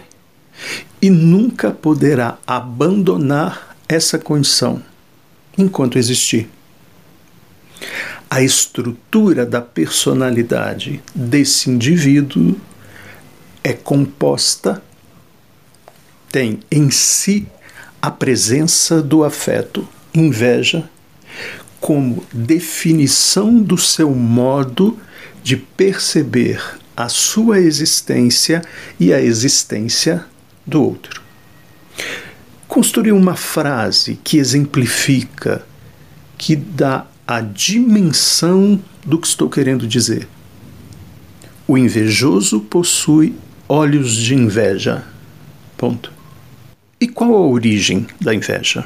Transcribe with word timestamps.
e 1.02 1.10
nunca 1.10 1.72
poderá 1.72 2.38
abandonar 2.46 3.76
essa 3.88 4.18
condição 4.18 4.82
enquanto 5.58 5.98
existir 5.98 6.50
a 8.34 8.42
estrutura 8.42 9.46
da 9.46 9.62
personalidade 9.62 11.04
desse 11.14 11.70
indivíduo 11.70 12.60
é 13.64 13.74
composta, 13.74 14.82
tem 16.32 16.60
em 16.72 16.90
si 16.90 17.46
a 18.02 18.10
presença 18.10 19.04
do 19.04 19.24
afeto, 19.24 19.88
inveja, 20.16 20.90
como 21.80 22.26
definição 22.34 23.56
do 23.56 23.78
seu 23.78 24.10
modo 24.10 25.00
de 25.44 25.56
perceber 25.56 26.60
a 26.98 27.10
sua 27.10 27.60
existência 27.60 28.64
e 29.00 29.14
a 29.14 29.22
existência 29.22 30.26
do 30.66 30.82
outro. 30.82 31.22
Construir 32.68 33.12
uma 33.12 33.36
frase 33.36 34.20
que 34.24 34.40
exemplifica, 34.40 35.64
que 36.36 36.56
dá 36.56 37.06
a 37.28 37.40
dimensão 37.42 38.80
do 39.06 39.18
que 39.18 39.28
estou 39.28 39.50
querendo 39.50 39.88
dizer. 39.88 40.28
O 41.68 41.78
invejoso 41.78 42.60
possui 42.60 43.36
olhos 43.68 44.14
de 44.16 44.36
inveja. 44.36 45.04
Ponto. 45.78 46.12
E 47.00 47.08
qual 47.08 47.34
a 47.34 47.48
origem 47.48 48.06
da 48.20 48.34
inveja? 48.34 48.86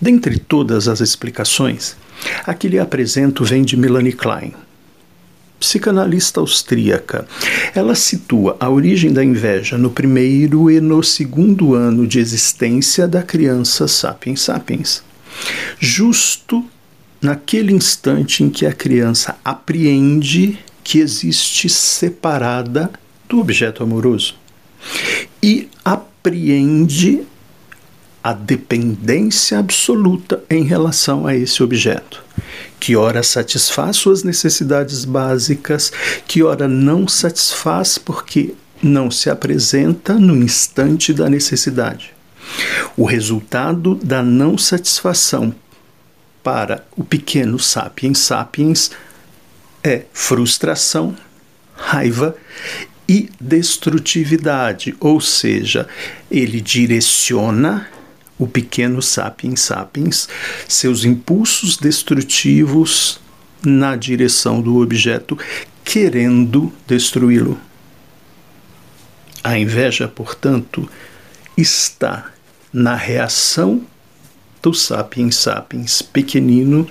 Dentre 0.00 0.38
todas 0.38 0.88
as 0.88 1.00
explicações, 1.00 1.96
a 2.44 2.54
que 2.54 2.68
lhe 2.68 2.78
apresento 2.78 3.44
vem 3.44 3.62
de 3.62 3.76
Melanie 3.76 4.12
Klein, 4.12 4.52
psicanalista 5.60 6.40
austríaca. 6.40 7.26
Ela 7.74 7.94
situa 7.94 8.56
a 8.58 8.68
origem 8.68 9.12
da 9.12 9.24
inveja 9.24 9.78
no 9.78 9.90
primeiro 9.90 10.70
e 10.70 10.80
no 10.80 11.02
segundo 11.02 11.74
ano 11.74 12.06
de 12.06 12.18
existência 12.18 13.06
da 13.06 13.22
criança 13.22 13.86
sapiens 13.86 14.40
sapiens. 14.40 15.04
Justo 15.78 16.64
naquele 17.22 17.72
instante 17.72 18.42
em 18.42 18.50
que 18.50 18.66
a 18.66 18.72
criança 18.72 19.36
apreende 19.44 20.58
que 20.82 20.98
existe 20.98 21.68
separada 21.68 22.90
do 23.28 23.38
objeto 23.38 23.82
amoroso 23.84 24.34
e 25.40 25.68
apreende 25.84 27.22
a 28.22 28.32
dependência 28.32 29.58
absoluta 29.58 30.42
em 30.50 30.64
relação 30.64 31.26
a 31.26 31.34
esse 31.34 31.62
objeto, 31.62 32.22
que 32.78 32.94
ora 32.94 33.22
satisfaz 33.22 33.96
suas 33.96 34.22
necessidades 34.22 35.04
básicas, 35.04 35.92
que 36.26 36.42
ora 36.42 36.68
não 36.68 37.08
satisfaz 37.08 37.98
porque 37.98 38.54
não 38.82 39.10
se 39.10 39.30
apresenta 39.30 40.14
no 40.14 40.36
instante 40.36 41.12
da 41.12 41.30
necessidade. 41.30 42.12
O 42.96 43.04
resultado 43.04 43.94
da 43.94 44.22
não 44.22 44.58
satisfação 44.58 45.54
para 46.42 46.84
o 46.96 47.04
pequeno 47.04 47.58
sapiens 47.58 48.18
sapiens 48.18 48.90
é 49.82 50.02
frustração, 50.12 51.16
raiva 51.74 52.36
e 53.08 53.30
destrutividade, 53.40 54.94
ou 55.00 55.20
seja, 55.20 55.88
ele 56.30 56.60
direciona 56.60 57.88
o 58.38 58.46
pequeno 58.46 59.02
sapiens 59.02 59.60
sapiens 59.60 60.28
seus 60.68 61.04
impulsos 61.04 61.76
destrutivos 61.76 63.20
na 63.64 63.96
direção 63.96 64.60
do 64.60 64.80
objeto, 64.80 65.38
querendo 65.84 66.72
destruí-lo. 66.86 67.58
A 69.44 69.58
inveja, 69.58 70.08
portanto, 70.08 70.88
está 71.56 72.30
na 72.72 72.94
reação 72.94 73.86
do 74.62 74.72
sapiens 74.72 75.36
sapiens 75.36 76.00
pequenino 76.00 76.88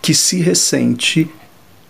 que 0.00 0.14
se 0.14 0.40
ressente 0.40 1.30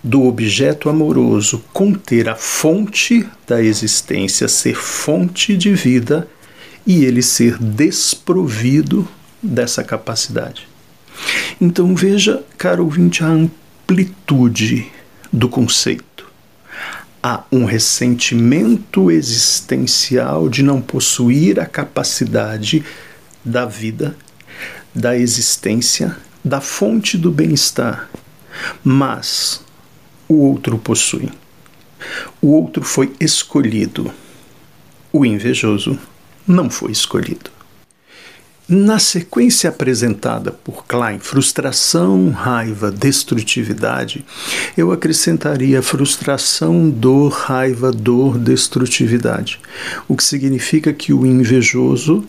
do 0.03 0.25
objeto 0.25 0.89
amoroso 0.89 1.63
conter 1.73 2.29
a 2.29 2.35
fonte 2.35 3.25
da 3.47 3.63
existência, 3.63 4.49
ser 4.49 4.75
fonte 4.75 5.57
de 5.57 5.73
vida 5.73 6.29
e 6.85 7.05
ele 7.05 7.23
ser 7.23 7.57
desprovido 7.59 9.09
dessa 9.41 9.85
capacidade. 9.85 10.67
Então 11.61 11.95
veja, 11.95 12.43
caro 12.59 12.85
ouvinte, 12.85 13.23
a 13.23 13.29
amplitude 13.29 14.91
do 15.33 15.49
conceito. 15.49 16.27
Há 17.23 17.45
um 17.53 17.65
ressentimento 17.65 19.09
existencial 19.09 20.49
de 20.49 20.65
não 20.65 20.81
possuir 20.81 21.61
a 21.61 21.67
capacidade 21.67 22.85
da 23.45 23.65
vida 23.65 24.17
da 24.95 25.17
existência, 25.17 26.17
da 26.45 26.61
fonte 26.61 27.17
do 27.17 27.31
bem-estar, 27.31 28.09
mas 28.85 29.63
o 30.29 30.35
outro 30.35 30.79
possui. 30.79 31.31
O 32.41 32.49
outro 32.49 32.83
foi 32.83 33.13
escolhido. 33.21 34.13
O 35.13 35.25
invejoso 35.25 35.99
não 36.47 36.69
foi 36.69 36.91
escolhido. 36.93 37.51
Na 38.69 38.99
sequência 38.99 39.69
apresentada 39.69 40.51
por 40.51 40.87
Klein, 40.87 41.19
frustração, 41.19 42.31
raiva, 42.31 42.91
destrutividade, 42.91 44.25
eu 44.77 44.93
acrescentaria 44.93 45.83
frustração, 45.83 46.89
dor, 46.89 47.33
raiva, 47.33 47.91
dor, 47.91 48.39
destrutividade, 48.39 49.61
o 50.09 50.17
que 50.17 50.25
significa 50.25 50.93
que 50.93 51.13
o 51.13 51.27
invejoso 51.27 52.25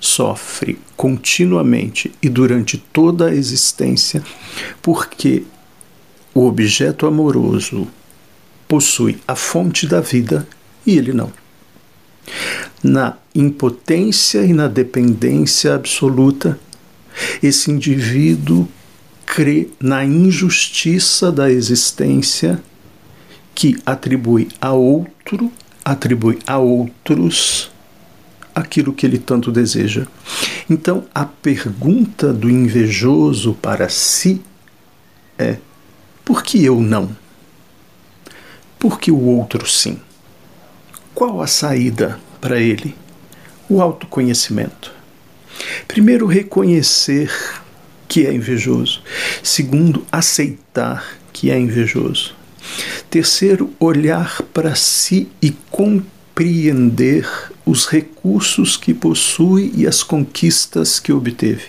sofre 0.00 0.78
continuamente 0.96 2.12
e 2.22 2.28
durante 2.28 2.78
toda 2.78 3.28
a 3.28 3.34
existência 3.34 4.22
porque 4.80 5.44
o 6.34 6.46
objeto 6.46 7.06
amoroso 7.06 7.88
possui 8.68 9.18
a 9.26 9.34
fonte 9.34 9.86
da 9.86 10.00
vida 10.00 10.46
e 10.86 10.96
ele 10.96 11.12
não. 11.12 11.32
Na 12.82 13.16
impotência 13.34 14.44
e 14.44 14.52
na 14.52 14.68
dependência 14.68 15.74
absoluta, 15.74 16.58
esse 17.42 17.70
indivíduo 17.70 18.68
crê 19.26 19.68
na 19.80 20.04
injustiça 20.04 21.32
da 21.32 21.50
existência 21.50 22.62
que 23.54 23.76
atribui 23.84 24.48
a 24.60 24.72
outro, 24.72 25.50
atribui 25.84 26.38
a 26.46 26.58
outros 26.58 27.70
aquilo 28.58 28.92
que 28.92 29.06
ele 29.06 29.18
tanto 29.18 29.50
deseja. 29.50 30.06
Então, 30.68 31.04
a 31.14 31.24
pergunta 31.24 32.32
do 32.32 32.50
invejoso 32.50 33.54
para 33.54 33.88
si 33.88 34.42
é: 35.38 35.58
Por 36.24 36.42
que 36.42 36.64
eu 36.64 36.80
não? 36.80 37.16
Por 38.78 39.00
que 39.00 39.10
o 39.10 39.20
outro 39.20 39.68
sim? 39.68 39.98
Qual 41.14 41.42
a 41.42 41.46
saída 41.46 42.20
para 42.40 42.60
ele? 42.60 42.94
O 43.68 43.82
autoconhecimento. 43.82 44.92
Primeiro, 45.86 46.26
reconhecer 46.26 47.30
que 48.06 48.26
é 48.26 48.32
invejoso. 48.32 49.02
Segundo, 49.42 50.06
aceitar 50.10 51.18
que 51.32 51.50
é 51.50 51.58
invejoso. 51.58 52.34
Terceiro, 53.10 53.72
olhar 53.78 54.42
para 54.54 54.74
si 54.74 55.28
e 55.42 55.50
compreender 55.70 56.17
os 57.66 57.86
recursos 57.86 58.76
que 58.76 58.94
possui 58.94 59.72
e 59.74 59.86
as 59.86 60.02
conquistas 60.02 61.00
que 61.00 61.12
obteve. 61.12 61.66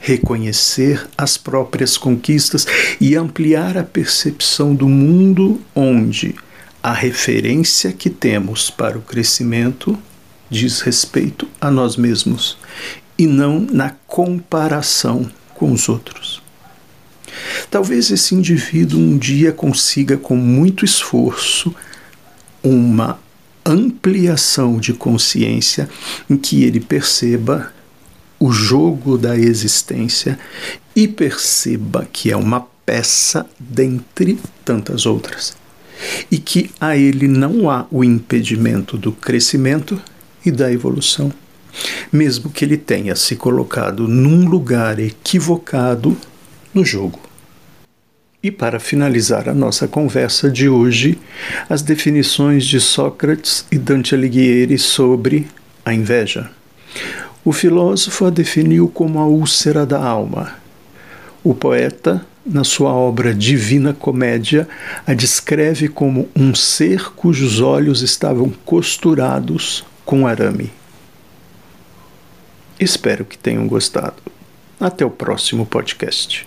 Reconhecer 0.00 1.06
as 1.18 1.36
próprias 1.36 1.96
conquistas 1.96 2.66
e 3.00 3.16
ampliar 3.16 3.76
a 3.76 3.82
percepção 3.82 4.74
do 4.74 4.88
mundo 4.88 5.60
onde 5.74 6.34
a 6.82 6.92
referência 6.92 7.92
que 7.92 8.08
temos 8.08 8.70
para 8.70 8.96
o 8.96 9.02
crescimento 9.02 9.98
diz 10.48 10.80
respeito 10.80 11.48
a 11.60 11.70
nós 11.70 11.96
mesmos 11.96 12.56
e 13.18 13.26
não 13.26 13.60
na 13.60 13.90
comparação 14.06 15.30
com 15.54 15.72
os 15.72 15.88
outros. 15.88 16.42
Talvez 17.70 18.10
esse 18.10 18.34
indivíduo 18.34 19.00
um 19.00 19.18
dia 19.18 19.50
consiga, 19.50 20.16
com 20.16 20.36
muito 20.36 20.84
esforço, 20.84 21.74
uma 22.62 23.18
ampliação 23.64 24.78
de 24.78 24.92
consciência 24.92 25.88
em 26.28 26.36
que 26.36 26.64
ele 26.64 26.80
perceba 26.80 27.72
o 28.38 28.52
jogo 28.52 29.16
da 29.16 29.36
existência 29.36 30.38
e 30.94 31.08
perceba 31.08 32.06
que 32.12 32.30
é 32.30 32.36
uma 32.36 32.66
peça 32.84 33.46
dentre 33.58 34.38
tantas 34.64 35.06
outras 35.06 35.56
e 36.30 36.38
que 36.38 36.70
a 36.80 36.96
ele 36.96 37.28
não 37.28 37.70
há 37.70 37.86
o 37.90 38.04
impedimento 38.04 38.98
do 38.98 39.12
crescimento 39.12 40.00
e 40.44 40.50
da 40.50 40.70
evolução, 40.70 41.32
mesmo 42.12 42.50
que 42.50 42.64
ele 42.64 42.76
tenha 42.76 43.16
se 43.16 43.36
colocado 43.36 44.06
num 44.06 44.46
lugar 44.46 44.98
equivocado 44.98 46.16
no 46.72 46.84
jogo. 46.84 47.23
E 48.44 48.50
para 48.50 48.78
finalizar 48.78 49.48
a 49.48 49.54
nossa 49.54 49.88
conversa 49.88 50.50
de 50.50 50.68
hoje, 50.68 51.18
as 51.66 51.80
definições 51.80 52.66
de 52.66 52.78
Sócrates 52.78 53.64
e 53.72 53.78
Dante 53.78 54.14
Alighieri 54.14 54.76
sobre 54.76 55.48
a 55.82 55.94
inveja. 55.94 56.50
O 57.42 57.54
filósofo 57.54 58.26
a 58.26 58.30
definiu 58.30 58.86
como 58.86 59.18
a 59.18 59.24
úlcera 59.26 59.86
da 59.86 59.98
alma. 59.98 60.56
O 61.42 61.54
poeta, 61.54 62.26
na 62.44 62.64
sua 62.64 62.92
obra 62.92 63.32
Divina 63.32 63.94
Comédia, 63.94 64.68
a 65.06 65.14
descreve 65.14 65.88
como 65.88 66.28
um 66.36 66.54
ser 66.54 67.14
cujos 67.14 67.60
olhos 67.60 68.02
estavam 68.02 68.52
costurados 68.62 69.86
com 70.04 70.26
arame. 70.26 70.70
Espero 72.78 73.24
que 73.24 73.38
tenham 73.38 73.66
gostado. 73.66 74.22
Até 74.78 75.02
o 75.02 75.10
próximo 75.10 75.64
podcast. 75.64 76.46